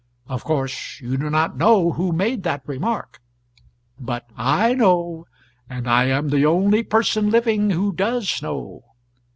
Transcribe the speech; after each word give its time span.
Of 0.27 0.43
course 0.43 0.99
you 0.99 1.15
do 1.15 1.29
not 1.29 1.57
know 1.57 1.91
who 1.91 2.11
made 2.11 2.41
that 2.41 2.63
remark, 2.67 3.21
but 3.99 4.27
I 4.35 4.73
know, 4.73 5.27
and 5.69 5.87
I 5.87 6.05
am 6.05 6.29
the 6.29 6.43
only 6.43 6.81
person 6.81 7.29
living 7.29 7.69
who 7.69 7.93
does 7.93 8.41
know. 8.41 8.83